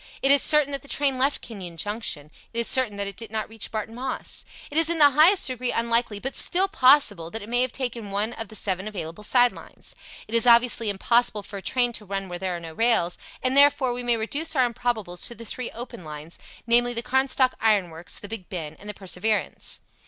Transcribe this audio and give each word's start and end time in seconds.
It 0.23 0.31
is 0.31 0.41
certain 0.41 0.71
that 0.71 0.81
the 0.81 0.87
train 0.87 1.19
left 1.19 1.41
Kenyon 1.41 1.77
Junction. 1.77 2.31
It 2.51 2.57
is 2.59 2.67
certain 2.67 2.97
that 2.97 3.05
it 3.05 3.15
did 3.15 3.29
not 3.29 3.47
reach 3.47 3.71
Barton 3.71 3.93
Moss. 3.93 4.43
It 4.71 4.77
is 4.79 4.89
in 4.89 4.97
the 4.97 5.11
highest 5.11 5.45
degree 5.45 5.71
unlikely, 5.71 6.17
but 6.19 6.35
still 6.35 6.67
possible, 6.67 7.29
that 7.29 7.43
it 7.43 7.47
may 7.49 7.61
have 7.61 7.71
taken 7.71 8.09
one 8.09 8.33
of 8.33 8.47
the 8.47 8.55
seven 8.55 8.87
available 8.87 9.23
side 9.23 9.51
lines. 9.53 9.93
It 10.27 10.33
is 10.33 10.47
obviously 10.47 10.89
impossible 10.89 11.43
for 11.43 11.57
a 11.57 11.61
train 11.61 11.93
to 11.93 12.05
run 12.05 12.29
where 12.29 12.39
there 12.39 12.55
are 12.55 12.59
no 12.59 12.73
rails, 12.73 13.19
and, 13.43 13.55
therefore, 13.55 13.93
we 13.93 14.01
may 14.01 14.17
reduce 14.17 14.55
our 14.55 14.65
improbables 14.67 15.27
to 15.27 15.35
the 15.35 15.45
three 15.45 15.69
open 15.69 16.03
lines, 16.03 16.39
namely 16.65 16.95
the 16.95 17.03
Carnstock 17.03 17.53
Iron 17.59 17.91
Works, 17.91 18.17
the 18.17 18.27
Big 18.27 18.49
Ben, 18.49 18.75
and 18.79 18.89
the 18.89 18.95
Perseverance. 18.95 19.81